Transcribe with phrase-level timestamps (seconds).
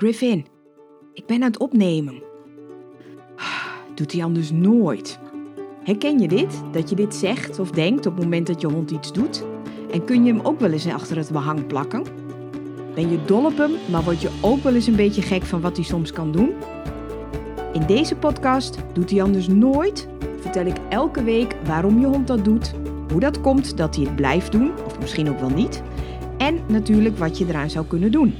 [0.00, 0.46] Griffin,
[1.12, 2.22] ik ben aan het opnemen.
[3.94, 5.18] Doet hij anders nooit.
[5.82, 6.62] Herken je dit?
[6.72, 9.44] Dat je dit zegt of denkt op het moment dat je hond iets doet?
[9.92, 12.02] En kun je hem ook wel eens achter het behang plakken?
[12.94, 15.60] Ben je dol op hem, maar word je ook wel eens een beetje gek van
[15.60, 16.52] wat hij soms kan doen?
[17.72, 20.08] In deze podcast Doet hij anders nooit?
[20.40, 22.72] vertel ik elke week waarom je hond dat doet,
[23.10, 25.82] hoe dat komt dat hij het blijft doen, of misschien ook wel niet,
[26.38, 28.34] en natuurlijk wat je eraan zou kunnen doen.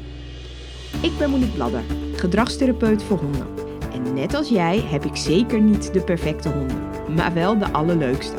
[1.02, 1.82] Ik ben Monique Bladder,
[2.12, 3.46] gedragstherapeut voor honden.
[3.92, 8.36] En net als jij heb ik zeker niet de perfecte honden, maar wel de allerleukste.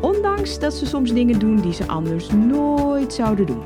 [0.00, 3.62] Ondanks dat ze soms dingen doen die ze anders nooit zouden doen.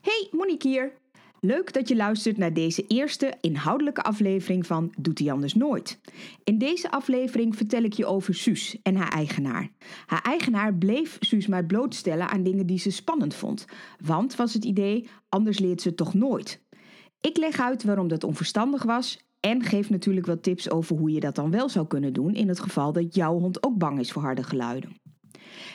[0.00, 0.99] Hey, Monique hier.
[1.42, 6.00] Leuk dat je luistert naar deze eerste inhoudelijke aflevering van Doet hij anders nooit.
[6.44, 9.70] In deze aflevering vertel ik je over Suus en haar eigenaar.
[10.06, 13.64] Haar eigenaar bleef Suus maar blootstellen aan dingen die ze spannend vond.
[14.04, 16.62] Want was het idee, anders leert ze het toch nooit.
[17.20, 21.20] Ik leg uit waarom dat onverstandig was en geef natuurlijk wat tips over hoe je
[21.20, 24.12] dat dan wel zou kunnen doen in het geval dat jouw hond ook bang is
[24.12, 24.99] voor harde geluiden.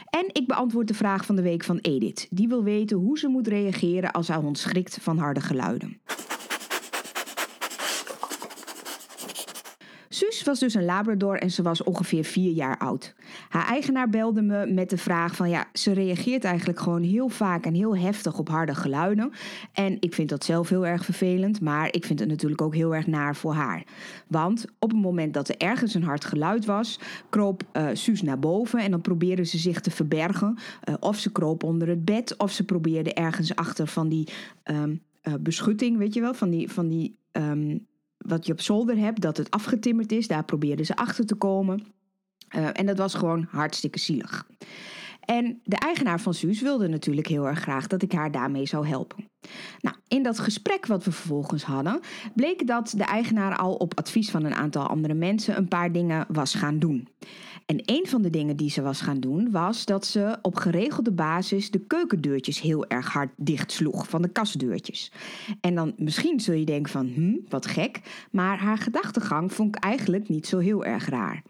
[0.10, 2.28] En ik beantwoord de vraag van de week van Edith.
[2.30, 6.00] Die wil weten hoe ze moet reageren als haar hond schrikt van harde geluiden.
[10.46, 13.16] Was dus een Labrador en ze was ongeveer vier jaar oud.
[13.50, 17.66] Haar eigenaar belde me met de vraag van ja, ze reageert eigenlijk gewoon heel vaak
[17.66, 19.32] en heel heftig op harde geluiden.
[19.74, 22.96] En ik vind dat zelf heel erg vervelend, maar ik vind het natuurlijk ook heel
[22.96, 23.84] erg naar voor haar.
[24.28, 27.00] Want op het moment dat er ergens een hard geluid was,
[27.30, 30.58] kroop uh, Suus naar boven en dan probeerde ze zich te verbergen.
[30.90, 34.28] Uh, of ze kroop onder het bed, of ze probeerde ergens achter van die
[34.64, 36.72] um, uh, beschutting, weet je wel, van die.
[36.72, 37.88] Van die um,
[38.28, 40.28] wat je op zolder hebt, dat het afgetimmerd is.
[40.28, 41.84] Daar probeerden ze achter te komen.
[42.56, 44.48] Uh, en dat was gewoon hartstikke zielig.
[45.26, 48.88] En de eigenaar van Suus wilde natuurlijk heel erg graag dat ik haar daarmee zou
[48.88, 49.30] helpen.
[49.80, 52.00] Nou, in dat gesprek wat we vervolgens hadden,
[52.36, 56.26] bleek dat de eigenaar al op advies van een aantal andere mensen een paar dingen
[56.28, 57.08] was gaan doen.
[57.66, 61.12] En een van de dingen die ze was gaan doen, was dat ze op geregelde
[61.12, 65.12] basis de keukendeurtjes heel erg hard dicht sloeg van de kastdeurtjes.
[65.62, 69.84] En dan misschien zul je denken van, hm, wat gek, maar haar gedachtegang vond ik
[69.84, 71.44] eigenlijk niet zo heel erg raar.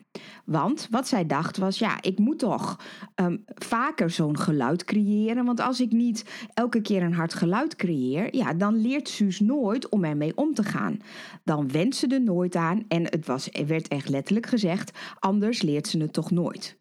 [0.46, 2.80] Want wat zij dacht was, ja, ik moet toch
[3.16, 5.46] um, vaker zo'n geluid creëren.
[5.46, 9.90] Want als ik niet elke keer een hard geluid creëer, ja, dan leert Suus nooit
[9.90, 11.00] om ermee om te gaan.
[11.44, 15.62] Dan went ze er nooit aan en het was, er werd echt letterlijk gezegd, anders
[15.62, 16.78] leert ze het toch nooit.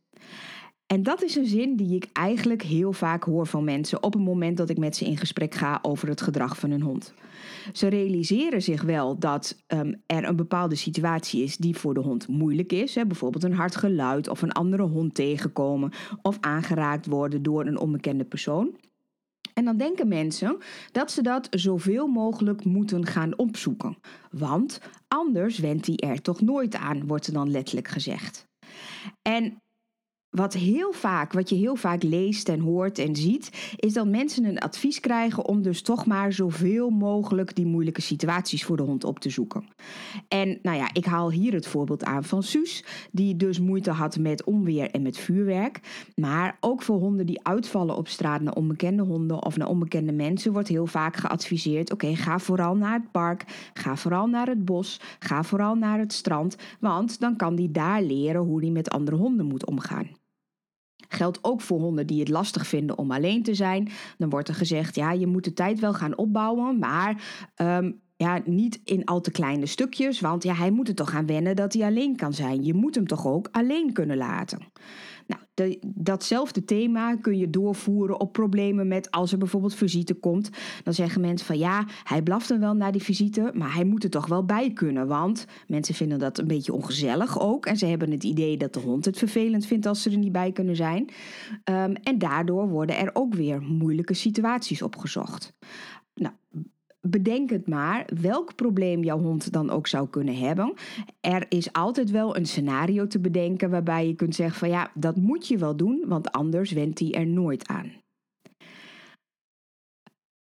[0.87, 4.23] En dat is een zin die ik eigenlijk heel vaak hoor van mensen op het
[4.23, 7.15] moment dat ik met ze in gesprek ga over het gedrag van hun hond.
[7.73, 12.29] Ze realiseren zich wel dat um, er een bepaalde situatie is die voor de hond
[12.29, 12.95] moeilijk is.
[12.95, 17.79] Hè, bijvoorbeeld een hard geluid of een andere hond tegenkomen of aangeraakt worden door een
[17.79, 18.77] onbekende persoon.
[19.55, 20.59] En dan denken mensen
[20.93, 23.97] dat ze dat zoveel mogelijk moeten gaan opzoeken.
[24.31, 28.47] Want anders wendt hij er toch nooit aan, wordt er dan letterlijk gezegd.
[29.23, 29.63] En
[30.35, 34.45] wat heel vaak, wat je heel vaak leest en hoort en ziet, is dat mensen
[34.45, 39.05] een advies krijgen om dus toch maar zoveel mogelijk die moeilijke situaties voor de hond
[39.05, 39.65] op te zoeken.
[40.29, 44.19] En nou ja, ik haal hier het voorbeeld aan van Suus, die dus moeite had
[44.19, 45.81] met onweer en met vuurwerk.
[46.15, 50.53] Maar ook voor honden die uitvallen op straat naar onbekende honden of naar onbekende mensen,
[50.53, 55.01] wordt heel vaak geadviseerd: oké, ga vooral naar het park, ga vooral naar het bos,
[55.19, 59.17] ga vooral naar het strand, want dan kan die daar leren hoe die met andere
[59.17, 60.23] honden moet omgaan.
[61.09, 63.89] Geldt ook voor honden die het lastig vinden om alleen te zijn.
[64.19, 67.23] Dan wordt er gezegd, ja, je moet de tijd wel gaan opbouwen, maar
[67.57, 70.21] um, ja, niet in al te kleine stukjes.
[70.21, 72.65] Want ja, hij moet er toch gaan wennen dat hij alleen kan zijn.
[72.65, 74.59] Je moet hem toch ook alleen kunnen laten.
[75.27, 80.51] Nou, de, datzelfde thema kun je doorvoeren op problemen met als er bijvoorbeeld visite komt.
[80.83, 84.05] Dan zeggen mensen van ja, hij blaft dan wel naar die visite, maar hij moet
[84.05, 85.07] er toch wel bij kunnen.
[85.07, 87.67] Want mensen vinden dat een beetje ongezellig ook.
[87.67, 90.33] En ze hebben het idee dat de hond het vervelend vindt als ze er niet
[90.33, 91.09] bij kunnen zijn.
[91.65, 95.55] Um, en daardoor worden er ook weer moeilijke situaties opgezocht.
[96.15, 96.35] Nou,
[97.07, 100.75] bedenk het maar, welk probleem jouw hond dan ook zou kunnen hebben.
[101.21, 105.17] Er is altijd wel een scenario te bedenken waarbij je kunt zeggen van ja, dat
[105.17, 108.04] moet je wel doen, want anders wendt hij er nooit aan.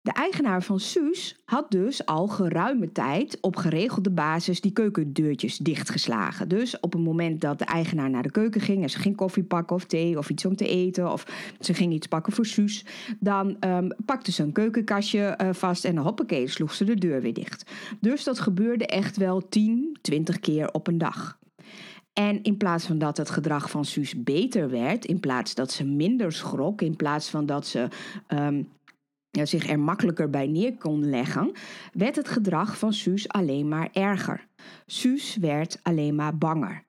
[0.04, 6.48] De eigenaar van Suus had dus al geruime tijd op geregelde basis die keukendeurtjes dichtgeslagen.
[6.48, 9.42] Dus op het moment dat de eigenaar naar de keuken ging en ze ging koffie
[9.42, 11.26] pakken of thee of iets om te eten of
[11.60, 12.84] ze ging iets pakken voor Suus,
[13.18, 17.34] dan um, pakte ze een keukenkastje uh, vast en hoppakee sloeg ze de deur weer
[17.34, 17.70] dicht.
[18.00, 21.38] Dus dat gebeurde echt wel 10, 20 keer op een dag.
[22.12, 25.84] En in plaats van dat het gedrag van Suus beter werd, in plaats dat ze
[25.84, 27.88] minder schrok, in plaats van dat ze
[28.28, 28.68] um,
[29.42, 31.52] zich er makkelijker bij neer kon leggen,
[31.92, 34.46] werd het gedrag van Suus alleen maar erger.
[34.86, 36.84] Suus werd alleen maar banger.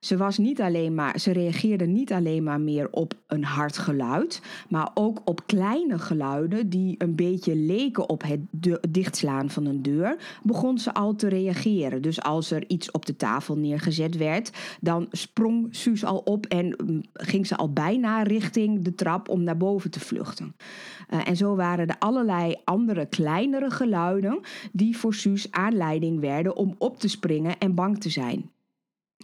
[0.00, 4.42] Ze, was niet alleen maar, ze reageerde niet alleen maar meer op een hard geluid,
[4.68, 8.40] maar ook op kleine geluiden die een beetje leken op het
[8.88, 12.02] dichtslaan van een deur, begon ze al te reageren.
[12.02, 14.50] Dus als er iets op de tafel neergezet werd,
[14.80, 19.42] dan sprong Suus al op en mm, ging ze al bijna richting de trap om
[19.42, 20.56] naar boven te vluchten.
[21.10, 24.40] Uh, en zo waren er allerlei andere kleinere geluiden
[24.72, 28.50] die voor Suus aanleiding werden om op te springen en bang te zijn.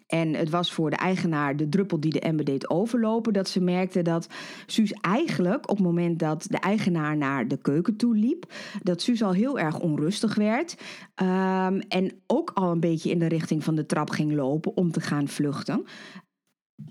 [0.06, 3.32] En het was voor de eigenaar de druppel die de emmer deed overlopen.
[3.32, 4.28] Dat ze merkte dat
[4.66, 8.52] Suus eigenlijk op het moment dat de eigenaar naar de keuken toe liep,
[8.82, 10.76] dat Suus al heel erg onrustig werd.
[11.22, 14.90] Um, en ook al een beetje in de richting van de trap ging lopen om
[14.90, 15.84] te gaan vluchten.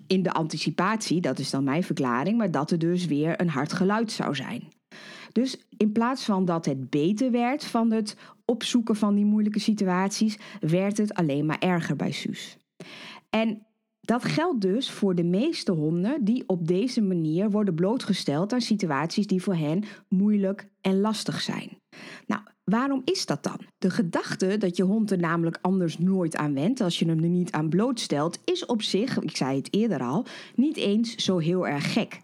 [0.08, 3.74] In de anticipatie, dat is dan mijn verklaring, maar dat er dus weer een hard
[3.74, 4.68] geluid zou zijn.
[5.32, 10.38] Dus in plaats van dat het beter werd van het opzoeken van die moeilijke situaties,
[10.60, 12.58] werd het alleen maar erger bij Suus.
[13.36, 13.66] En
[14.02, 19.28] dat geldt dus voor de meeste honden die op deze manier worden blootgesteld aan situaties
[19.28, 21.78] die voor hen moeilijk en lastig zijn.
[22.28, 23.60] Nou, waarom is dat dan?
[23.78, 27.30] De gedachte dat je hond er namelijk anders nooit aan wendt als je hem er
[27.30, 30.26] niet aan blootstelt, is op zich, ik zei het eerder al,
[30.56, 32.22] niet eens zo heel erg gek.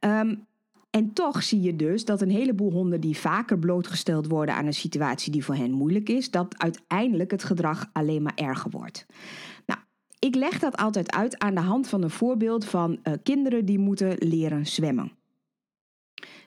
[0.00, 0.46] Um,
[0.90, 4.74] en toch zie je dus dat een heleboel honden die vaker blootgesteld worden aan een
[4.74, 9.06] situatie die voor hen moeilijk is, dat uiteindelijk het gedrag alleen maar erger wordt.
[9.66, 9.80] Nou,
[10.24, 13.78] ik leg dat altijd uit aan de hand van een voorbeeld van uh, kinderen die
[13.78, 15.12] moeten leren zwemmen.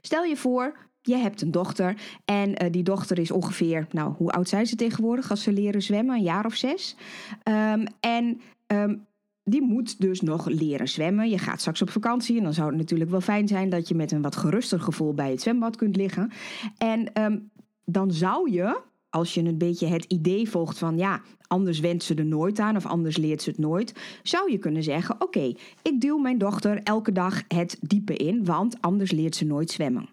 [0.01, 4.31] Stel je voor, je hebt een dochter en uh, die dochter is ongeveer, nou, hoe
[4.31, 6.16] oud zijn ze tegenwoordig als ze leren zwemmen?
[6.16, 6.95] Een jaar of zes.
[7.44, 9.06] Um, en um,
[9.44, 11.30] die moet dus nog leren zwemmen.
[11.30, 13.95] Je gaat straks op vakantie en dan zou het natuurlijk wel fijn zijn dat je
[13.95, 16.31] met een wat geruster gevoel bij het zwembad kunt liggen.
[16.78, 17.51] En um,
[17.86, 18.81] dan zou je,
[19.16, 22.76] als je een beetje het idee volgt van ja, anders wendt ze er nooit aan
[22.76, 26.80] of anders leert ze het nooit, zou je kunnen zeggen: Oké, ik duw mijn dochter
[26.84, 30.10] elke dag het diepe in, want anders leert ze nooit zwemmen.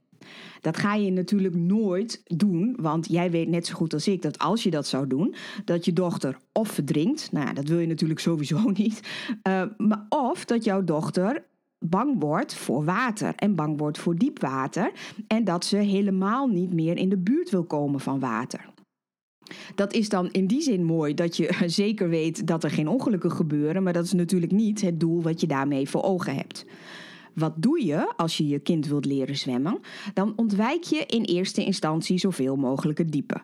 [0.61, 4.39] Dat ga je natuurlijk nooit doen, want jij weet net zo goed als ik dat
[4.39, 5.35] als je dat zou doen,
[5.65, 9.01] dat je dochter of verdrinkt, nou dat wil je natuurlijk sowieso niet,
[9.49, 11.45] uh, maar of dat jouw dochter
[11.79, 14.93] bang wordt voor water en bang wordt voor diep water
[15.27, 18.72] en dat ze helemaal niet meer in de buurt wil komen van water.
[19.75, 23.33] Dat is dan in die zin mooi dat je zeker weet dat er geen ongelukken
[23.33, 26.65] gebeuren, maar dat is natuurlijk niet het doel wat je daarmee voor ogen hebt.
[27.35, 29.81] Wat doe je als je je kind wilt leren zwemmen?
[30.15, 33.41] Dan ontwijk je in eerste instantie zoveel mogelijk het diepe.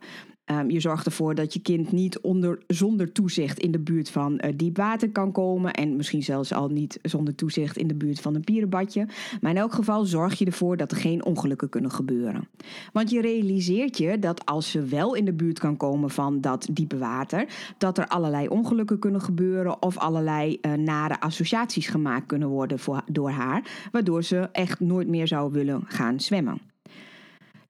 [0.50, 4.32] Um, je zorgt ervoor dat je kind niet onder, zonder toezicht in de buurt van
[4.32, 5.72] uh, diep water kan komen.
[5.72, 9.06] En misschien zelfs al niet zonder toezicht in de buurt van een pierenbadje.
[9.40, 12.48] Maar in elk geval zorg je ervoor dat er geen ongelukken kunnen gebeuren.
[12.92, 16.68] Want je realiseert je dat als ze wel in de buurt kan komen van dat
[16.70, 17.48] diepe water,
[17.78, 23.02] dat er allerlei ongelukken kunnen gebeuren of allerlei uh, nare associaties gemaakt kunnen worden voor,
[23.06, 26.60] door haar, waardoor ze echt nooit meer zou willen gaan zwemmen.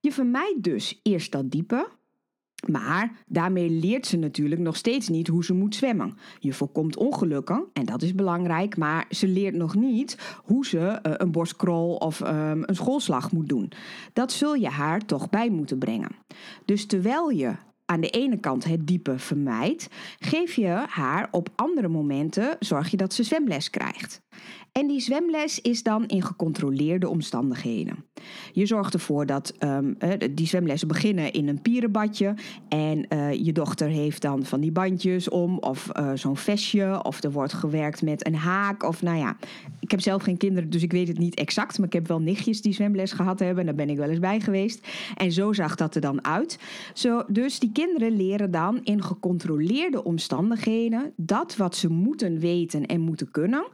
[0.01, 1.87] Je vermijdt dus eerst dat diepe,
[2.67, 6.17] maar daarmee leert ze natuurlijk nog steeds niet hoe ze moet zwemmen.
[6.39, 10.93] Je voorkomt ongelukken, en dat is belangrijk, maar ze leert nog niet hoe ze uh,
[11.01, 13.71] een borstkrol of um, een schoolslag moet doen.
[14.13, 16.11] Dat zul je haar toch bij moeten brengen.
[16.65, 17.55] Dus terwijl je
[17.89, 19.87] aan de ene kant het diepe vermijdt,
[20.19, 24.21] geef je haar op andere momenten zorg je dat ze zwemles krijgt.
[24.71, 28.05] En die zwemles is dan in gecontroleerde omstandigheden.
[28.51, 29.97] Je zorgt ervoor dat um,
[30.31, 32.33] die zwemlessen beginnen in een pierenbadje.
[32.67, 37.23] En uh, je dochter heeft dan van die bandjes om, of uh, zo'n vestje, of
[37.23, 38.83] er wordt gewerkt met een haak.
[38.83, 39.37] Of nou ja,
[39.79, 41.77] ik heb zelf geen kinderen, dus ik weet het niet exact.
[41.77, 43.59] Maar ik heb wel nichtjes die zwemles gehad hebben.
[43.59, 44.87] En daar ben ik wel eens bij geweest.
[45.15, 46.59] En zo zag dat er dan uit.
[46.93, 53.01] Zo, dus die kinderen leren dan in gecontroleerde omstandigheden dat wat ze moeten weten en
[53.01, 53.67] moeten kunnen.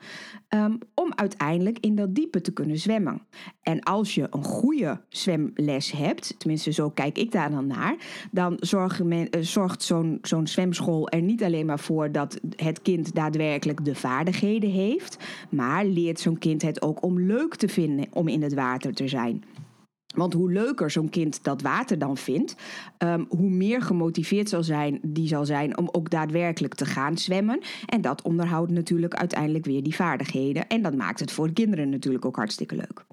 [0.50, 3.22] Um, om uiteindelijk in dat diepe te kunnen zwemmen.
[3.62, 7.96] En als je een goede zwemles hebt, tenminste zo kijk ik daar dan naar,
[8.32, 8.60] dan
[9.04, 13.86] men, uh, zorgt zo'n zo'n zwemschool er niet alleen maar voor dat het kind daadwerkelijk
[13.86, 15.18] de vaardigheden heeft,
[15.50, 19.08] maar leert zo'n kind het ook om leuk te vinden om in het water te
[19.08, 19.44] zijn.
[20.16, 22.56] Want hoe leuker zo'n kind dat water dan vindt,
[22.98, 27.60] um, hoe meer gemotiveerd zal zijn, die zal zijn om ook daadwerkelijk te gaan zwemmen.
[27.86, 30.68] En dat onderhoudt natuurlijk uiteindelijk weer die vaardigheden.
[30.68, 33.06] En dat maakt het voor kinderen natuurlijk ook hartstikke leuk.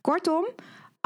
[0.00, 0.46] Kortom,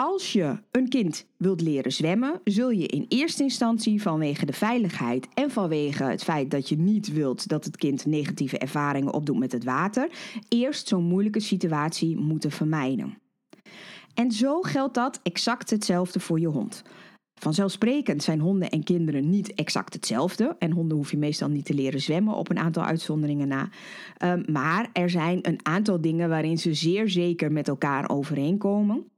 [0.01, 5.29] als je een kind wilt leren zwemmen, zul je in eerste instantie vanwege de veiligheid
[5.35, 9.53] en vanwege het feit dat je niet wilt dat het kind negatieve ervaringen opdoet met
[9.53, 10.11] het water,
[10.49, 13.19] eerst zo'n moeilijke situatie moeten vermijden.
[14.19, 16.83] En zo geldt dat exact hetzelfde voor je hond.
[17.35, 20.57] Vanzelfsprekend zijn honden en kinderen niet exact hetzelfde.
[20.59, 23.69] En honden hoef je meestal niet te leren zwemmen op een aantal uitzonderingen na.
[24.25, 29.11] Um, maar er zijn een aantal dingen waarin ze zeer zeker met elkaar overeenkomen.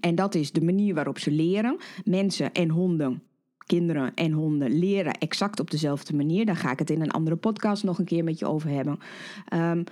[0.00, 1.76] En dat is de manier waarop ze leren.
[2.04, 3.22] Mensen en honden
[3.66, 6.46] kinderen en honden leren exact op dezelfde manier.
[6.46, 8.98] Daar ga ik het in een andere podcast nog een keer met je over hebben.
[9.54, 9.84] Um,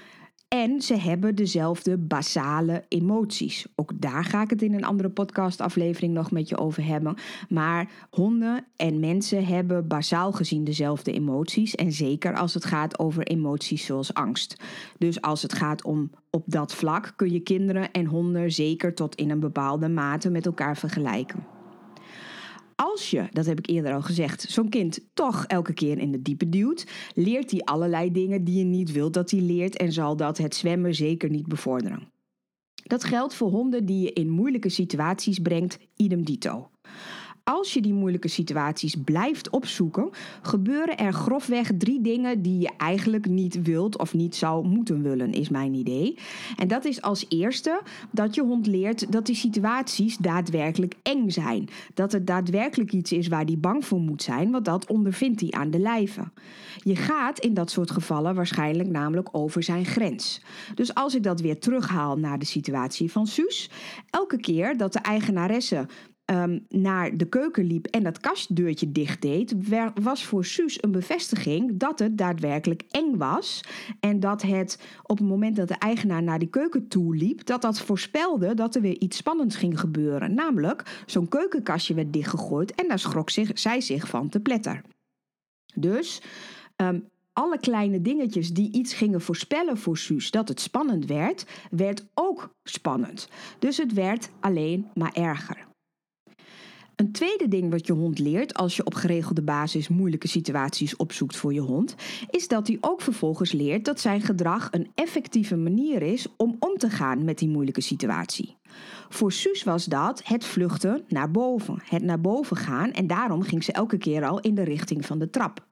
[0.50, 3.66] en ze hebben dezelfde basale emoties.
[3.74, 7.14] Ook daar ga ik het in een andere podcastaflevering nog met je over hebben.
[7.48, 11.74] Maar honden en mensen hebben basaal gezien dezelfde emoties.
[11.74, 14.56] En zeker als het gaat over emoties zoals angst.
[14.98, 19.14] Dus als het gaat om op dat vlak kun je kinderen en honden zeker tot
[19.14, 21.59] in een bepaalde mate met elkaar vergelijken
[22.80, 26.22] als je, dat heb ik eerder al gezegd, zo'n kind toch elke keer in de
[26.22, 30.16] diepe duwt, leert hij allerlei dingen die je niet wilt dat hij leert en zal
[30.16, 32.12] dat het zwemmen zeker niet bevorderen.
[32.74, 36.69] Dat geldt voor honden die je in moeilijke situaties brengt, idem dito
[37.50, 40.10] als je die moeilijke situaties blijft opzoeken,
[40.42, 45.32] gebeuren er grofweg drie dingen die je eigenlijk niet wilt of niet zou moeten willen,
[45.32, 46.18] is mijn idee.
[46.56, 51.68] En dat is als eerste dat je hond leert dat die situaties daadwerkelijk eng zijn.
[51.94, 55.50] Dat het daadwerkelijk iets is waar die bang voor moet zijn, want dat ondervindt hij
[55.50, 56.30] aan de lijve.
[56.82, 60.42] Je gaat in dat soort gevallen waarschijnlijk namelijk over zijn grens.
[60.74, 63.70] Dus als ik dat weer terughaal naar de situatie van Suus,
[64.10, 65.86] elke keer dat de eigenaresse
[66.30, 69.54] Ehm, naar de keuken liep en dat kastdeurtje dicht deed,
[70.02, 73.60] was voor Suus een bevestiging dat het daadwerkelijk eng was.
[74.00, 77.62] En dat het op het moment dat de eigenaar naar die keuken toe liep, dat
[77.62, 80.34] dat voorspelde dat er weer iets spannends ging gebeuren.
[80.34, 84.82] Namelijk, zo'n keukenkastje werd dichtgegooid en daar schrok zich, zij zich van te pletter.
[85.74, 86.22] Dus
[86.76, 87.00] ehm,
[87.32, 92.54] alle kleine dingetjes die iets gingen voorspellen voor Suus dat het spannend werd, werd ook
[92.64, 93.28] spannend.
[93.58, 95.68] Dus het werd alleen maar erger.
[97.00, 101.36] Een tweede ding wat je hond leert als je op geregelde basis moeilijke situaties opzoekt
[101.36, 101.94] voor je hond,
[102.30, 106.76] is dat hij ook vervolgens leert dat zijn gedrag een effectieve manier is om om
[106.76, 108.56] te gaan met die moeilijke situatie.
[109.08, 113.64] Voor Suus was dat het vluchten naar boven, het naar boven gaan en daarom ging
[113.64, 115.68] ze elke keer al in de richting van de trap.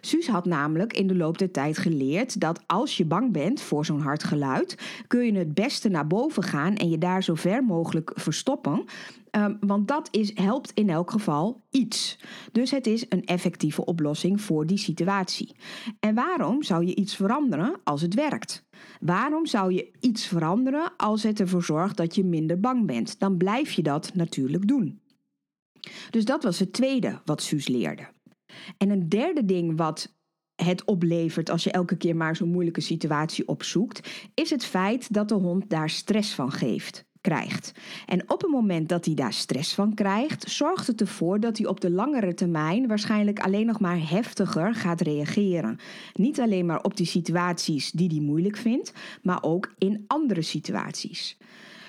[0.00, 3.84] Suus had namelijk in de loop der tijd geleerd dat als je bang bent voor
[3.84, 7.64] zo'n hard geluid, kun je het beste naar boven gaan en je daar zo ver
[7.64, 8.84] mogelijk verstoppen.
[9.36, 12.18] Um, want dat is, helpt in elk geval iets.
[12.52, 15.56] Dus het is een effectieve oplossing voor die situatie.
[16.00, 18.64] En waarom zou je iets veranderen als het werkt?
[19.00, 23.18] Waarom zou je iets veranderen als het ervoor zorgt dat je minder bang bent?
[23.18, 25.00] Dan blijf je dat natuurlijk doen.
[26.10, 28.08] Dus dat was het tweede wat Suus leerde.
[28.76, 30.14] En een derde ding wat
[30.54, 35.28] het oplevert als je elke keer maar zo'n moeilijke situatie opzoekt, is het feit dat
[35.28, 37.72] de hond daar stress van geeft krijgt.
[38.06, 41.66] En op het moment dat hij daar stress van krijgt, zorgt het ervoor dat hij
[41.66, 45.78] op de langere termijn waarschijnlijk alleen nog maar heftiger gaat reageren.
[46.14, 51.36] Niet alleen maar op die situaties die hij moeilijk vindt, maar ook in andere situaties.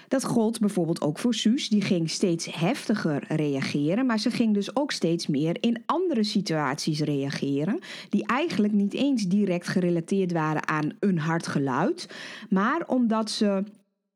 [0.08, 1.70] Dat gold bijvoorbeeld ook voor Suus.
[1.70, 7.00] Die ging steeds heftiger reageren, maar ze ging dus ook steeds meer in andere situaties
[7.00, 12.10] reageren, die eigenlijk niet eens direct gerelateerd waren aan een hard geluid,
[12.50, 13.64] maar omdat ze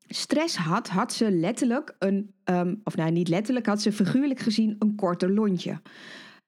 [0.08, 4.76] stress had, had ze letterlijk een, um, of nou niet letterlijk, had ze figuurlijk gezien
[4.80, 5.82] een korter lontje.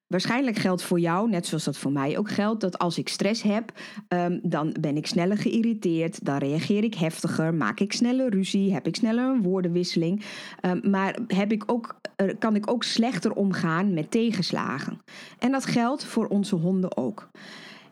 [0.07, 3.41] Waarschijnlijk geldt voor jou, net zoals dat voor mij ook geldt, dat als ik stress
[3.41, 3.71] heb,
[4.07, 8.87] um, dan ben ik sneller geïrriteerd, dan reageer ik heftiger, maak ik sneller ruzie, heb
[8.87, 10.23] ik sneller een woordenwisseling.
[10.61, 12.01] Um, maar heb ik ook,
[12.39, 15.01] kan ik ook slechter omgaan met tegenslagen.
[15.39, 17.29] En dat geldt voor onze honden ook.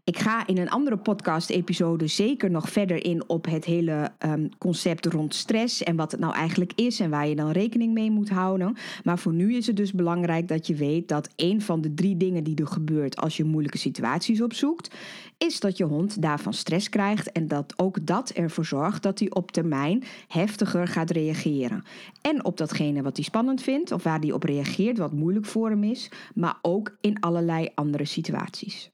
[0.07, 5.05] Ik ga in een andere podcast-episode zeker nog verder in op het hele um, concept
[5.05, 8.29] rond stress en wat het nou eigenlijk is en waar je dan rekening mee moet
[8.29, 8.75] houden.
[9.03, 12.17] Maar voor nu is het dus belangrijk dat je weet dat een van de drie
[12.17, 14.95] dingen die er gebeurt als je moeilijke situaties opzoekt,
[15.37, 19.29] is dat je hond daarvan stress krijgt en dat ook dat ervoor zorgt dat hij
[19.31, 21.83] op termijn heftiger gaat reageren.
[22.21, 25.69] En op datgene wat hij spannend vindt of waar hij op reageert, wat moeilijk voor
[25.69, 28.91] hem is, maar ook in allerlei andere situaties.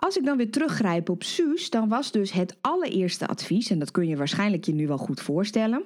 [0.00, 3.90] Als ik dan weer teruggrijp op Suus, dan was dus het allereerste advies, en dat
[3.90, 5.82] kun je waarschijnlijk je nu wel goed voorstellen.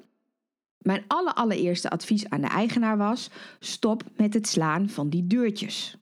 [0.79, 5.97] Mijn allereerste advies aan de eigenaar was: stop met het slaan van die deurtjes.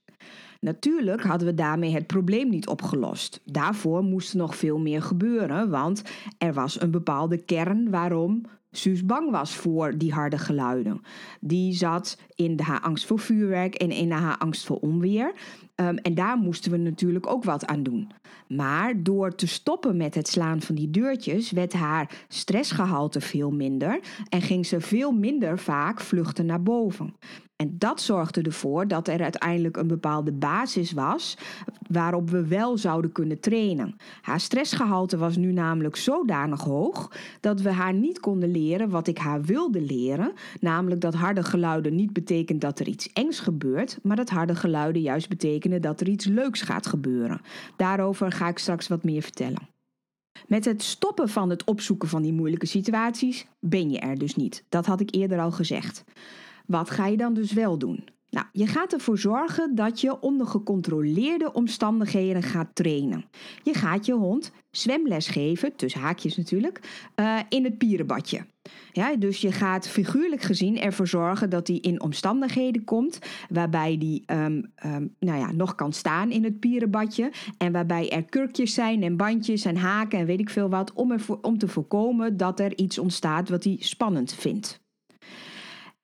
[0.61, 3.41] Natuurlijk hadden we daarmee het probleem niet opgelost.
[3.45, 6.03] Daarvoor moest er nog veel meer gebeuren, want
[6.39, 11.01] er was een bepaalde kern waarom Suus bang was voor die harde geluiden.
[11.41, 15.33] Die zat in haar angst voor vuurwerk en in haar angst voor onweer.
[15.81, 18.11] Ehm, en daar moesten we natuurlijk ook wat aan doen.
[18.49, 24.01] Maar door te stoppen met het slaan van die deurtjes werd haar stressgehalte veel minder
[24.29, 27.15] en ging ze veel minder vaak vluchten naar boven.
[27.61, 31.37] En dat zorgde ervoor dat er uiteindelijk een bepaalde basis was
[31.89, 33.97] waarop we wel zouden kunnen trainen.
[34.21, 39.19] Haar stressgehalte was nu namelijk zodanig hoog dat we haar niet konden leren wat ik
[39.19, 44.17] haar wilde leren, namelijk dat harde geluiden niet betekent dat er iets engs gebeurt, maar
[44.17, 47.41] dat harde geluiden juist betekenen dat er iets leuks gaat gebeuren.
[47.77, 49.69] Daarover ga ik straks wat meer vertellen.
[50.47, 54.65] Met het stoppen van het opzoeken van die moeilijke situaties ben je er dus niet.
[54.69, 56.05] Dat had ik eerder al gezegd.
[56.71, 58.05] Wat ga je dan dus wel doen?
[58.29, 63.25] Nou, je gaat ervoor zorgen dat je onder gecontroleerde omstandigheden gaat trainen.
[63.63, 66.81] Je gaat je hond zwemles geven, tussen haakjes natuurlijk,
[67.17, 68.47] uh, in het pierenbadje.
[68.93, 74.45] Ja, dus je gaat figuurlijk gezien ervoor zorgen dat hij in omstandigheden komt waarbij hij
[74.47, 77.33] um, um, nou ja, nog kan staan in het pierenbadje.
[77.59, 81.13] En waarbij er kurkjes zijn en bandjes en haken en weet ik veel wat, om,
[81.13, 84.81] ervoor, om te voorkomen dat er iets ontstaat wat hij spannend vindt.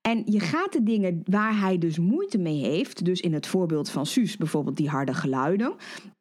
[0.07, 3.91] En je gaat de dingen waar hij dus moeite mee heeft, dus in het voorbeeld
[3.91, 5.73] van Suus bijvoorbeeld die harde geluiden.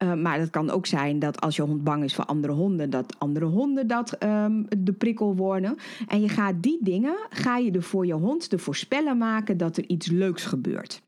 [0.04, 2.90] Uh, maar het kan ook zijn dat als je hond bang is voor andere honden,
[2.90, 5.76] dat andere honden dat um, de prikkel worden.
[6.08, 9.78] En je gaat die dingen, ga je er voor je hond de voorspellen maken dat
[9.78, 11.04] er iets leuks gebeurt.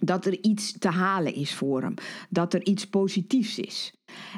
[0.00, 1.94] Dat er iets te halen is voor hem.
[2.30, 3.92] Dat er iets positiefs is.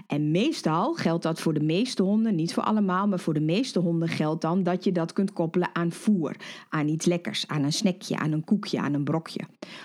[0.07, 3.79] En meestal geldt dat voor de meeste honden, niet voor allemaal, maar voor de meeste
[3.79, 6.37] honden geldt dan dat je dat kunt koppelen aan voer,
[6.69, 9.40] aan iets lekkers, aan een snackje, aan een koekje, aan een brokje.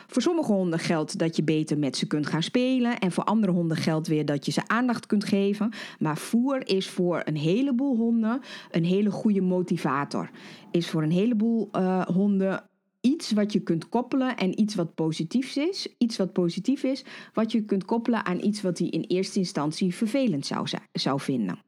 [0.07, 3.51] Voor sommige honden geldt dat je beter met ze kunt gaan spelen en voor andere
[3.53, 5.73] honden geldt weer dat je ze aandacht kunt geven.
[5.99, 8.41] Maar voer is voor een heleboel honden
[8.71, 10.29] een hele goede motivator.
[10.71, 12.63] Is voor een heleboel uh, honden
[13.05, 15.95] iets wat je kunt koppelen en iets wat positief is.
[15.97, 19.95] Iets wat positief is, wat je kunt koppelen aan iets wat hij in eerste instantie
[19.95, 21.59] vervelend zou, zou vinden.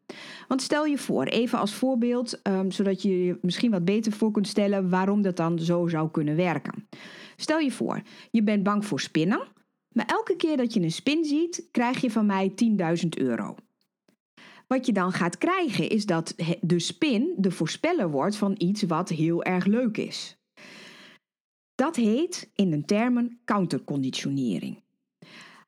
[0.47, 4.31] Want stel je voor, even als voorbeeld, um, zodat je je misschien wat beter voor
[4.31, 6.87] kunt stellen waarom dat dan zo zou kunnen werken.
[7.35, 8.01] Stel je voor,
[8.31, 9.47] je bent bang voor spinnen,
[9.91, 12.53] maar elke keer dat je een spin ziet, krijg je van mij
[13.03, 13.55] 10.000 euro.
[14.67, 19.09] Wat je dan gaat krijgen is dat de spin de voorspeller wordt van iets wat
[19.09, 20.37] heel erg leuk is.
[21.77, 24.81] Dat heet in de termen counterconditionering.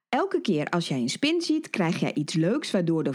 [0.09, 3.13] Elke keer als jij een spin ziet, krijg jij iets leuks, waardoor, de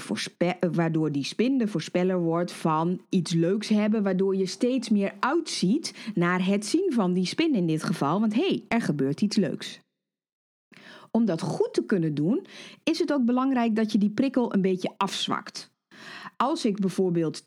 [0.73, 5.95] waardoor die spin de voorspeller wordt van iets leuks hebben, waardoor je steeds meer uitziet
[6.15, 9.37] naar het zien van die spin in dit geval, want hé, hey, er gebeurt iets
[9.37, 9.81] leuks.
[11.11, 12.47] Om dat goed te kunnen doen,
[12.85, 15.74] is het ook belangrijk dat je die prikkel een beetje afzwakt.
[16.45, 17.43] Als ik bijvoorbeeld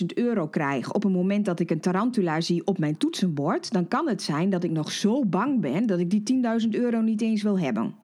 [0.00, 3.88] 10.000 euro krijg op het moment dat ik een tarantula zie op mijn toetsenbord, dan
[3.88, 7.20] kan het zijn dat ik nog zo bang ben dat ik die 10.000 euro niet
[7.20, 7.94] eens wil hebben.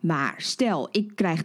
[0.00, 1.42] Maar stel, ik krijg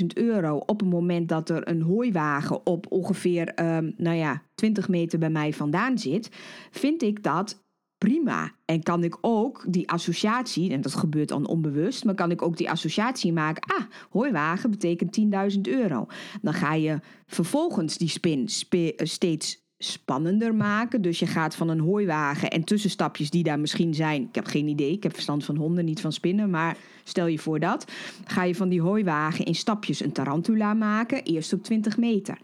[0.00, 4.88] 10.000 euro op het moment dat er een hooiwagen op ongeveer, um, nou ja, 20
[4.88, 6.30] meter bij mij vandaan zit,
[6.70, 7.64] vind ik dat
[8.02, 8.50] prima.
[8.64, 12.56] En kan ik ook die associatie, en dat gebeurt dan onbewust, maar kan ik ook
[12.56, 13.76] die associatie maken.
[13.76, 15.18] Ah, hooiwagen betekent
[15.54, 16.06] 10.000 euro.
[16.42, 18.48] Dan ga je vervolgens die spin
[18.96, 21.02] steeds spannender maken.
[21.02, 24.22] Dus je gaat van een hooiwagen en tussenstapjes die daar misschien zijn.
[24.22, 26.50] Ik heb geen idee, ik heb verstand van honden, niet van spinnen.
[26.50, 27.92] Maar stel je voor dat.
[28.24, 31.22] Ga je van die hooiwagen in stapjes een tarantula maken.
[31.22, 32.38] Eerst op 20 meter.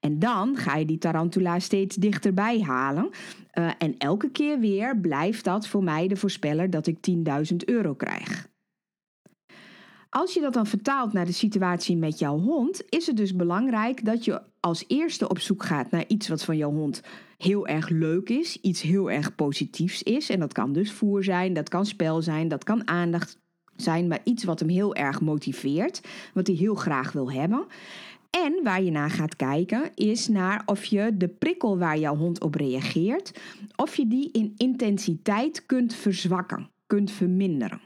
[0.00, 3.10] En dan ga je die tarantula steeds dichterbij halen.
[3.58, 6.96] Uh, en elke keer weer blijft dat voor mij de voorspeller dat ik
[7.50, 8.48] 10.000 euro krijg.
[10.10, 14.04] Als je dat dan vertaalt naar de situatie met jouw hond, is het dus belangrijk
[14.04, 17.02] dat je als eerste op zoek gaat naar iets wat van jouw hond
[17.38, 20.30] heel erg leuk is, iets heel erg positiefs is.
[20.30, 23.38] En dat kan dus voer zijn, dat kan spel zijn, dat kan aandacht
[23.76, 26.00] zijn, maar iets wat hem heel erg motiveert,
[26.34, 27.66] wat hij heel graag wil hebben.
[28.44, 32.40] En waar je naar gaat kijken is naar of je de prikkel waar jouw hond
[32.40, 33.40] op reageert,
[33.76, 37.80] of je die in intensiteit kunt verzwakken, kunt verminderen.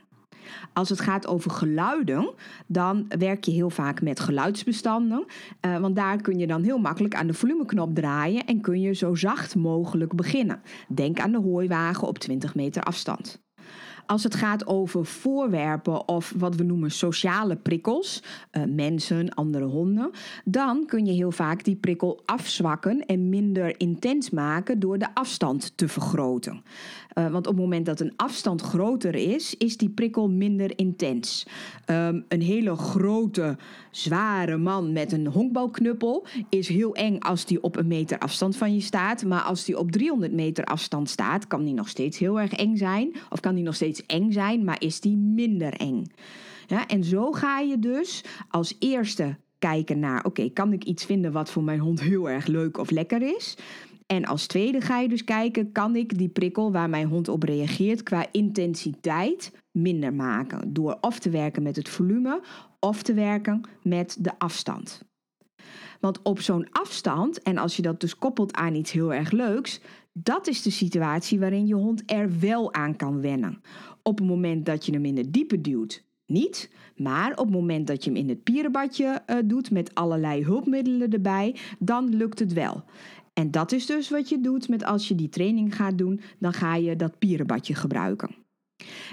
[0.72, 2.34] Als het gaat over geluiden,
[2.66, 5.24] dan werk je heel vaak met geluidsbestanden.
[5.66, 8.92] Uh, want daar kun je dan heel makkelijk aan de volumeknop draaien en kun je
[8.92, 10.62] zo zacht mogelijk beginnen.
[10.88, 13.42] Denk aan de hooiwagen op 20 meter afstand.
[14.06, 20.10] Als het gaat over voorwerpen of wat we noemen sociale prikkels, uh, mensen, andere honden,
[20.44, 25.72] dan kun je heel vaak die prikkel afzwakken en minder intens maken door de afstand
[25.76, 26.62] te vergroten.
[27.14, 31.46] Uh, want op het moment dat een afstand groter is, is die prikkel minder intens.
[31.86, 33.56] Um, een hele grote,
[33.90, 38.74] zware man met een honkbalknuppel is heel eng als die op een meter afstand van
[38.74, 39.24] je staat.
[39.24, 42.76] Maar als die op 300 meter afstand staat, kan die nog steeds heel erg eng
[42.76, 43.12] zijn.
[43.30, 46.04] Of kan die nog steeds eng zijn, maar is die minder eng.
[46.66, 51.32] Ja, en zo ga je dus als eerste kijken naar: oké, kan ik iets vinden
[51.32, 53.56] wat voor mijn hond heel erg leuk of lekker is?
[54.12, 57.42] En als tweede ga je dus kijken: kan ik die prikkel waar mijn hond op
[57.42, 60.72] reageert qua intensiteit minder maken?
[60.72, 62.40] Door of te werken met het volume
[62.80, 65.02] of te werken met de afstand.
[66.00, 69.80] Want op zo'n afstand, en als je dat dus koppelt aan iets heel erg leuks,
[70.12, 73.60] dat is de situatie waarin je hond er wel aan kan wennen.
[74.02, 76.70] Op het moment dat je hem in het diepe duwt, niet.
[76.96, 81.10] Maar op het moment dat je hem in het pierenbadje uh, doet met allerlei hulpmiddelen
[81.10, 82.84] erbij, dan lukt het wel.
[83.32, 86.52] En dat is dus wat je doet met als je die training gaat doen, dan
[86.52, 88.34] ga je dat pierenbadje gebruiken.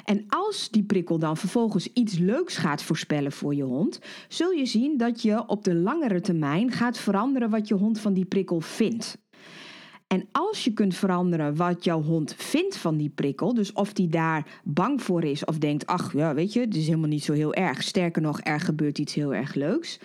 [0.05, 4.65] En als die prikkel dan vervolgens iets leuks gaat voorspellen voor je hond, zul je
[4.65, 8.62] zien dat je op de langere termijn gaat veranderen wat je hond van die prikkel
[8.62, 9.17] vindt.
[10.08, 14.08] En als je kunt veranderen wat jouw hond vindt van die prikkel, dus of die
[14.08, 17.34] daar bang voor is of denkt, ach ja, weet je, het is helemaal niet zo
[17.34, 19.99] heel erg, sterker nog, er gebeurt iets heel erg leuks,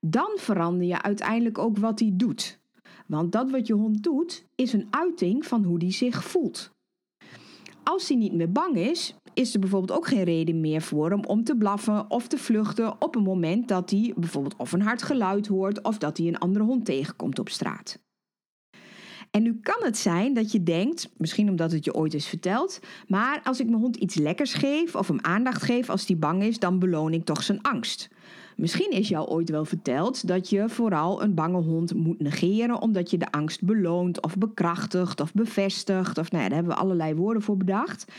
[0.00, 2.58] dan verander je uiteindelijk ook wat hij doet.
[3.06, 6.70] Want dat wat je hond doet, is een uiting van hoe die zich voelt.
[7.82, 11.24] Als hij niet meer bang is, is er bijvoorbeeld ook geen reden meer voor hem
[11.24, 15.02] om te blaffen of te vluchten op een moment dat hij bijvoorbeeld of een hard
[15.02, 17.98] geluid hoort of dat hij een andere hond tegenkomt op straat.
[19.30, 22.80] En nu kan het zijn dat je denkt, misschien omdat het je ooit is verteld,
[23.06, 26.42] maar als ik mijn hond iets lekkers geef of hem aandacht geef als hij bang
[26.42, 28.08] is, dan beloon ik toch zijn angst.
[28.56, 33.10] Misschien is jou ooit wel verteld dat je vooral een bange hond moet negeren omdat
[33.10, 36.18] je de angst beloont of bekrachtigt of bevestigt.
[36.18, 38.12] Of nou ja, daar hebben we allerlei woorden voor bedacht.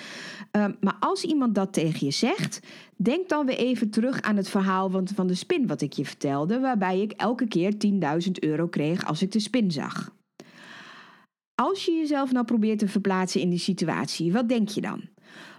[0.52, 2.60] Uh, maar als iemand dat tegen je zegt,
[2.96, 6.60] denk dan weer even terug aan het verhaal van de spin wat ik je vertelde,
[6.60, 7.74] waarbij ik elke keer
[8.26, 10.16] 10.000 euro kreeg als ik de spin zag.
[11.56, 15.02] Als je jezelf nou probeert te verplaatsen in die situatie, wat denk je dan?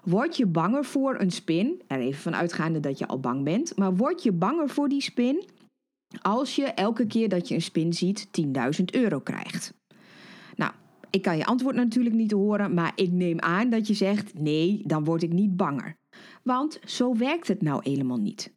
[0.04, 1.82] Word je banger voor een spin?
[1.86, 3.76] Er even van uitgaande dat je al bang bent.
[3.76, 5.44] Maar word je banger voor die spin
[6.22, 8.28] als je elke keer dat je een spin ziet
[8.78, 9.74] 10.000 euro krijgt?
[10.56, 10.72] Nou,
[11.10, 14.82] ik kan je antwoord natuurlijk niet horen, maar ik neem aan dat je zegt: nee,
[14.86, 15.96] dan word ik niet banger.
[16.42, 18.56] Want zo werkt het nou helemaal niet.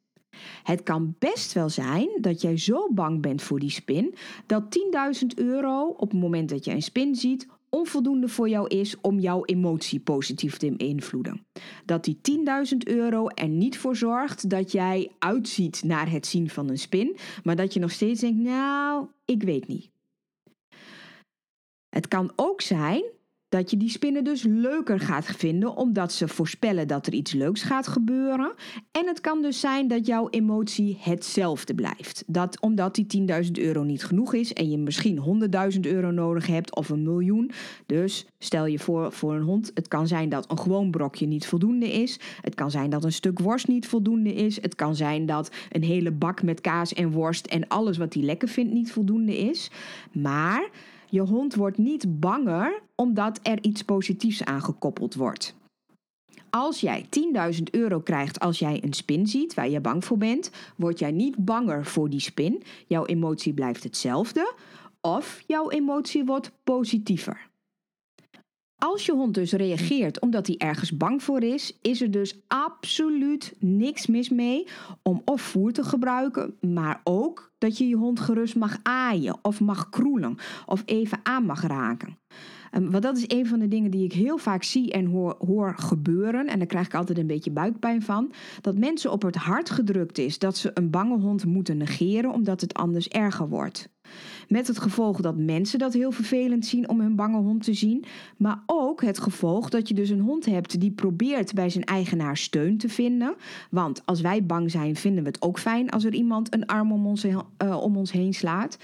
[0.64, 4.78] Het kan best wel zijn dat jij zo bang bent voor die spin dat
[5.22, 9.20] 10.000 euro op het moment dat je een spin ziet onvoldoende voor jou is om
[9.20, 11.46] jouw emotie positief te beïnvloeden.
[11.86, 12.20] Dat die
[12.72, 17.18] 10.000 euro er niet voor zorgt dat jij uitziet naar het zien van een spin,
[17.44, 19.90] maar dat je nog steeds denkt, nou, ik weet niet.
[21.90, 23.04] Het kan ook zijn
[23.52, 27.64] dat je die spinnen dus leuker gaat vinden omdat ze voorspellen dat er iets leuks
[27.64, 28.54] gaat gebeuren.
[28.92, 32.24] En het kan dus zijn dat jouw emotie hetzelfde blijft.
[32.28, 36.76] Dat omdat die 10.000 euro niet genoeg is en je misschien 100.000 euro nodig hebt
[36.76, 37.52] of een miljoen.
[37.86, 41.48] Dus stel je voor voor een hond, het kan zijn dat een gewoon brokje niet
[41.48, 42.20] voldoende is.
[42.42, 44.62] Het kan zijn dat een stuk worst niet voldoende is.
[44.62, 48.24] Het kan zijn dat een hele bak met kaas en worst en alles wat hij
[48.24, 49.72] lekker vindt niet voldoende is.
[50.12, 50.70] Maar
[51.12, 55.56] je hond wordt niet banger omdat er iets positiefs aangekoppeld wordt.
[56.50, 57.06] Als jij
[57.54, 61.12] 10.000 euro krijgt als jij een spin ziet waar je bang voor bent, word jij
[61.12, 62.64] niet banger voor die spin.
[62.88, 64.54] Jouw emotie blijft hetzelfde
[65.02, 67.50] of jouw emotie wordt positiever.
[68.84, 73.54] Als je hond dus reageert omdat hij ergens bang voor is, is er dus absoluut
[73.60, 74.68] niks mis mee
[75.04, 79.60] om of voer te gebruiken, maar ook dat je je hond gerust mag aaien of
[79.60, 82.18] mag kroelen of even aan mag raken.
[82.72, 85.36] Um, want dat is een van de dingen die ik heel vaak zie en hoor,
[85.48, 86.48] hoor, gebeuren.
[86.48, 88.32] En daar krijg ik altijd een beetje buikpijn van.
[88.62, 92.62] Dat mensen op het hart gedrukt is dat ze een bange hond moeten negeren omdat
[92.62, 93.90] het anders erger wordt.
[94.52, 98.06] Met het gevolg dat mensen dat heel vervelend zien om hun bange hond te zien.
[98.38, 102.38] Maar ook het gevolg dat je dus een hond hebt die probeert bij zijn eigenaar
[102.38, 103.36] steun te vinden.
[103.70, 106.92] Want als wij bang zijn, vinden we het ook fijn als er iemand een arm
[106.92, 107.40] om ons, uh,
[107.82, 108.78] om ons heen slaat.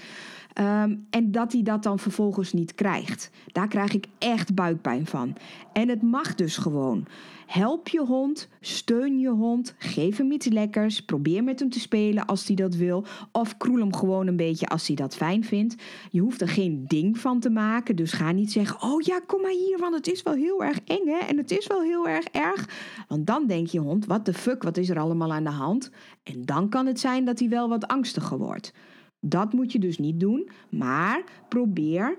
[0.52, 3.30] Ehm, en dat hij dat dan vervolgens niet krijgt.
[3.52, 5.36] Daar krijg ik echt buikpijn van.
[5.72, 7.06] En het mag dus gewoon.
[7.48, 12.26] Help je hond, steun je hond, geef hem iets lekkers, probeer met hem te spelen
[12.26, 15.74] als hij dat wil, of kroel hem gewoon een beetje als hij dat fijn vindt.
[16.10, 19.40] Je hoeft er geen ding van te maken, dus ga niet zeggen: Oh ja, kom
[19.40, 22.08] maar hier, want het is wel heel erg eng hè, en het is wel heel
[22.08, 22.68] erg erg.
[23.08, 25.90] Want dan denkt je hond: Wat de fuck, wat is er allemaal aan de hand?
[26.22, 28.72] En dan kan het zijn dat hij wel wat angstiger wordt.
[29.20, 32.18] Dat moet je dus niet doen, maar probeer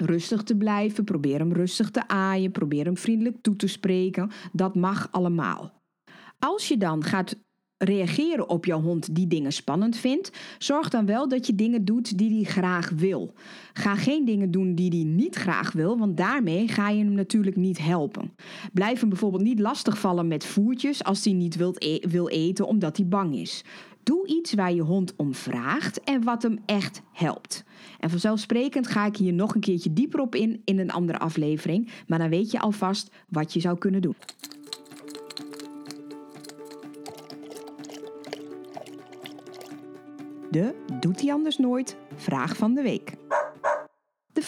[0.00, 4.30] rustig te blijven, probeer hem rustig te aaien, probeer hem vriendelijk toe te spreken.
[4.52, 5.72] Dat mag allemaal.
[6.38, 7.36] Als je dan gaat
[7.84, 12.18] reageren op jouw hond die dingen spannend vindt, zorg dan wel dat je dingen doet
[12.18, 13.34] die hij graag wil.
[13.72, 17.56] Ga geen dingen doen die hij niet graag wil, want daarmee ga je hem natuurlijk
[17.56, 18.32] niet helpen.
[18.72, 22.96] Blijf hem bijvoorbeeld niet lastigvallen met voertjes als hij niet wilt e wil eten omdat
[22.96, 23.64] hij bang is.
[24.02, 27.64] Doe iets waar je hond om vraagt en wat hem echt helpt.
[27.98, 31.88] En vanzelfsprekend ga ik hier nog een keertje dieper op in in een andere aflevering,
[32.06, 34.16] maar dan weet je alvast wat je zou kunnen doen.
[40.50, 41.96] De Doet hij anders nooit?
[42.14, 43.19] Vraag van de week.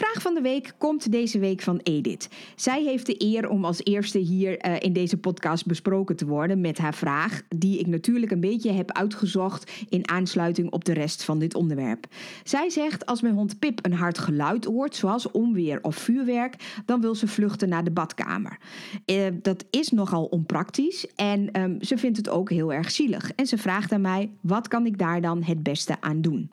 [0.02, 2.28] Vraag van de week komt deze week van Edith.
[2.56, 6.60] Zij heeft de eer om als eerste hier uh, in deze podcast besproken te worden
[6.60, 11.24] met haar vraag, die ik natuurlijk een beetje heb uitgezocht in aansluiting op de rest
[11.24, 12.06] van dit onderwerp.
[12.44, 17.00] Zij zegt: Als mijn hond Pip een hard geluid hoort, zoals onweer of vuurwerk, dan
[17.00, 18.58] wil ze vluchten naar de badkamer.
[19.06, 23.32] Uh, dat is nogal onpraktisch en um, ze vindt het ook heel erg zielig.
[23.32, 26.50] En ze vraagt aan mij: wat kan ik daar dan het beste aan doen?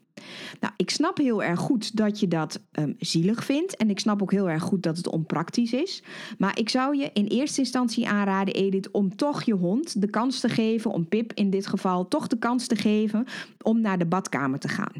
[0.60, 3.78] Nou, ik snap heel erg goed dat je dat um, zielig vindt.
[3.78, 6.04] En ik snap ook heel erg goed dat het onpraktisch is.
[6.38, 10.40] Maar ik zou je in eerste instantie aanraden, Edith, om toch je hond de kans
[10.40, 13.26] te geven, om Pip in dit geval toch de kans te geven
[13.62, 14.94] om naar de badkamer te gaan.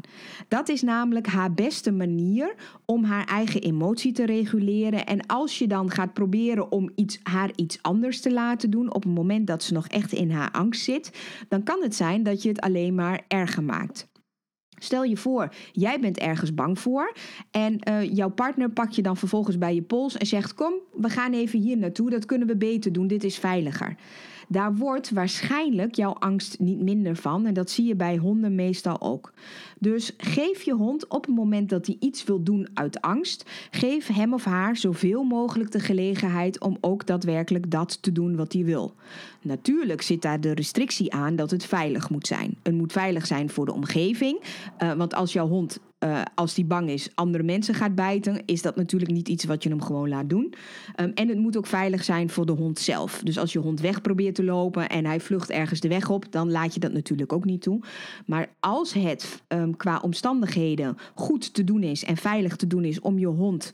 [0.48, 2.54] Dat is namelijk haar beste manier
[2.84, 5.06] om haar eigen emotie te reguleren.
[5.06, 9.02] En als je dan gaat proberen om iets, haar iets anders te laten doen op
[9.02, 11.10] het moment dat ze nog echt in haar angst zit,
[11.48, 14.09] dan kan het zijn dat je het alleen maar erger maakt.
[14.82, 17.12] Stel je voor, jij bent ergens bang voor
[17.50, 21.08] en uh, jouw partner pakt je dan vervolgens bij je pols en zegt: Kom, we
[21.08, 23.96] gaan even hier naartoe, dat kunnen we beter doen, dit is veiliger.
[24.52, 27.46] Daar wordt waarschijnlijk jouw angst niet minder van.
[27.46, 29.32] En dat zie je bij honden meestal ook.
[29.78, 34.06] Dus geef je hond op het moment dat hij iets wil doen uit angst, geef
[34.06, 38.64] hem of haar zoveel mogelijk de gelegenheid om ook daadwerkelijk dat te doen wat hij
[38.64, 38.94] wil.
[39.42, 42.56] Natuurlijk zit daar de restrictie aan dat het veilig moet zijn.
[42.62, 44.40] Het moet veilig zijn voor de omgeving.
[44.82, 48.62] Uh, want als jouw hond uh, als die bang is, andere mensen gaat bijten, is
[48.62, 50.54] dat natuurlijk niet iets wat je hem gewoon laat doen.
[50.96, 53.20] Um, en het moet ook veilig zijn voor de hond zelf.
[53.24, 56.32] Dus als je hond weg probeert te lopen en hij vlucht ergens de weg op,
[56.32, 57.80] dan laat je dat natuurlijk ook niet toe.
[58.26, 63.00] Maar als het um, qua omstandigheden goed te doen is en veilig te doen is
[63.00, 63.72] om je hond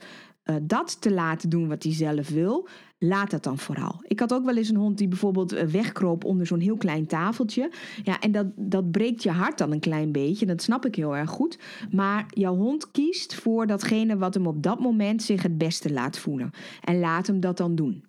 [0.49, 2.67] uh, dat te laten doen wat hij zelf wil,
[2.99, 3.99] laat dat dan vooral.
[4.03, 7.05] Ik had ook wel eens een hond die bijvoorbeeld eh, wegkroop onder zo'n heel klein
[7.05, 7.71] tafeltje.
[8.03, 10.45] Ja, en dat, dat breekt je hart dan een klein beetje.
[10.45, 11.59] Dat snap ik heel erg goed.
[11.91, 16.19] Maar jouw hond kiest voor datgene wat hem op dat moment zich het beste laat
[16.19, 16.51] voelen.
[16.83, 18.03] En laat hem dat dan doen.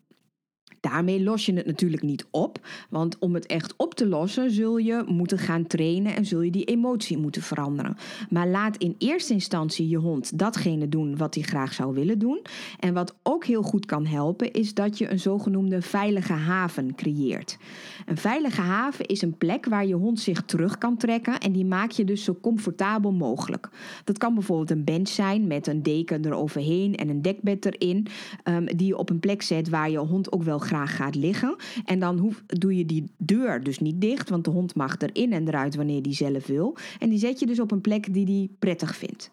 [0.80, 4.76] Daarmee los je het natuurlijk niet op, want om het echt op te lossen zul
[4.76, 7.96] je moeten gaan trainen en zul je die emotie moeten veranderen.
[8.30, 12.40] Maar laat in eerste instantie je hond datgene doen wat hij graag zou willen doen.
[12.78, 17.58] En wat ook heel goed kan helpen is dat je een zogenoemde veilige haven creëert.
[18.06, 21.64] Een veilige haven is een plek waar je hond zich terug kan trekken en die
[21.64, 23.68] maak je dus zo comfortabel mogelijk.
[24.04, 28.06] Dat kan bijvoorbeeld een bench zijn met een deken eroverheen en een dekbed erin,
[28.44, 31.56] um, die je op een plek zet waar je hond ook wel graag gaat liggen.
[31.84, 35.48] En dan doe je die deur dus niet dicht, want de hond mag erin en
[35.48, 36.76] eruit wanneer die zelf wil.
[36.98, 39.30] En die zet je dus op een plek die die prettig vindt.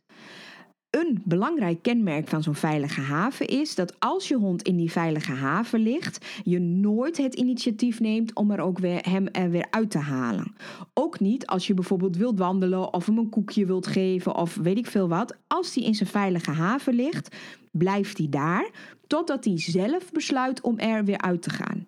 [0.95, 5.31] Een belangrijk kenmerk van zo'n veilige haven is dat als je hond in die veilige
[5.31, 9.91] haven ligt, je nooit het initiatief neemt om er ook weer, hem er weer uit
[9.91, 10.55] te halen.
[10.93, 14.77] Ook niet als je bijvoorbeeld wilt wandelen of hem een koekje wilt geven of weet
[14.77, 15.35] ik veel wat.
[15.47, 17.35] Als hij in zijn veilige haven ligt,
[17.71, 18.69] blijft hij daar
[19.07, 21.87] totdat hij zelf besluit om er weer uit te gaan.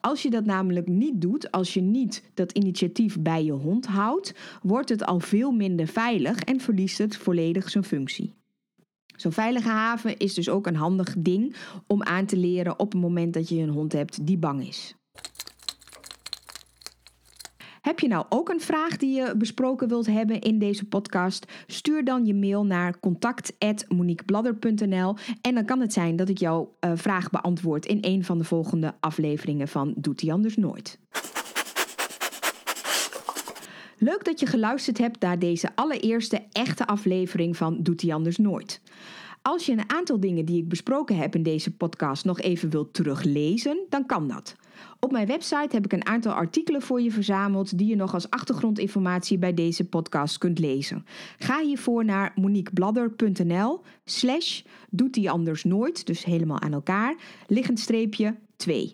[0.00, 4.34] Als je dat namelijk niet doet, als je niet dat initiatief bij je hond houdt,
[4.62, 8.34] wordt het al veel minder veilig en verliest het volledig zijn functie.
[9.16, 13.00] Zo'n veilige haven is dus ook een handig ding om aan te leren op het
[13.00, 14.97] moment dat je een hond hebt die bang is.
[17.88, 21.52] Heb je nou ook een vraag die je besproken wilt hebben in deze podcast?
[21.66, 26.92] Stuur dan je mail naar contact@moniquebladder.nl en dan kan het zijn dat ik jouw uh,
[26.94, 30.98] vraag beantwoord in een van de volgende afleveringen van Doet hij anders nooit.
[33.98, 38.80] Leuk dat je geluisterd hebt naar deze allereerste echte aflevering van Doet hij anders nooit.
[39.48, 42.94] Als je een aantal dingen die ik besproken heb in deze podcast nog even wilt
[42.94, 44.56] teruglezen, dan kan dat.
[45.00, 48.30] Op mijn website heb ik een aantal artikelen voor je verzameld die je nog als
[48.30, 51.04] achtergrondinformatie bij deze podcast kunt lezen.
[51.38, 58.34] Ga hiervoor naar moniquebladder.nl slash doet die anders nooit, dus helemaal aan elkaar, liggend streepje
[58.56, 58.92] 2.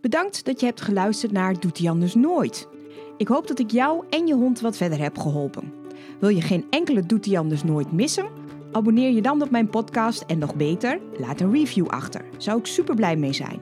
[0.00, 2.68] Bedankt dat je hebt geluisterd naar Doet die anders nooit.
[3.16, 5.72] Ik hoop dat ik jou en je hond wat verder heb geholpen.
[6.20, 8.49] Wil je geen enkele Doet die anders nooit missen?
[8.72, 12.24] Abonneer je dan op mijn podcast en nog beter, laat een review achter.
[12.36, 13.60] Zou ik super blij mee zijn.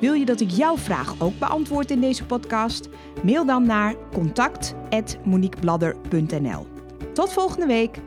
[0.00, 2.88] Wil je dat ik jouw vraag ook beantwoord in deze podcast?
[3.22, 6.66] Mail dan naar contact@moniquebladder.nl.
[7.12, 8.00] Tot volgende week.